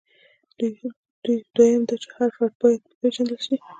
دویم 1.55 1.81
دا 1.89 1.95
چې 2.01 2.09
هر 2.17 2.29
فرد 2.37 2.53
باید 2.61 2.81
وپېژندل 2.85 3.37
شي. 3.45 3.55